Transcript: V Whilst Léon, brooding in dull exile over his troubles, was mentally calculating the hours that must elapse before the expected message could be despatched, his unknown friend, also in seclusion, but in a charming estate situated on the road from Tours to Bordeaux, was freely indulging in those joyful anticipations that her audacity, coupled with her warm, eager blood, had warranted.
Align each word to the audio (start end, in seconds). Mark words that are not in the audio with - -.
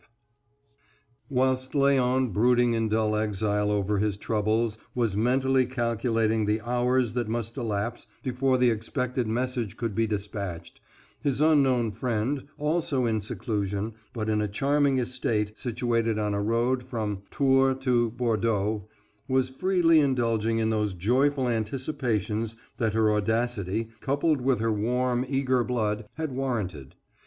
V 0.01 0.07
Whilst 1.29 1.73
Léon, 1.73 2.33
brooding 2.33 2.73
in 2.73 2.89
dull 2.89 3.15
exile 3.15 3.69
over 3.69 3.99
his 3.99 4.17
troubles, 4.17 4.79
was 4.95 5.15
mentally 5.15 5.67
calculating 5.67 6.47
the 6.47 6.59
hours 6.61 7.13
that 7.13 7.27
must 7.27 7.55
elapse 7.55 8.07
before 8.23 8.57
the 8.57 8.71
expected 8.71 9.27
message 9.27 9.77
could 9.77 9.93
be 9.93 10.07
despatched, 10.07 10.81
his 11.21 11.39
unknown 11.39 11.91
friend, 11.91 12.47
also 12.57 13.05
in 13.05 13.21
seclusion, 13.21 13.93
but 14.11 14.27
in 14.27 14.41
a 14.41 14.47
charming 14.47 14.97
estate 14.97 15.55
situated 15.59 16.17
on 16.17 16.31
the 16.31 16.39
road 16.39 16.81
from 16.81 17.21
Tours 17.29 17.77
to 17.81 18.09
Bordeaux, 18.09 18.89
was 19.27 19.51
freely 19.51 19.99
indulging 19.99 20.57
in 20.57 20.71
those 20.71 20.93
joyful 20.95 21.47
anticipations 21.47 22.55
that 22.77 22.95
her 22.95 23.11
audacity, 23.13 23.89
coupled 23.99 24.41
with 24.41 24.59
her 24.61 24.71
warm, 24.73 25.23
eager 25.29 25.63
blood, 25.63 26.07
had 26.15 26.31
warranted. 26.31 26.95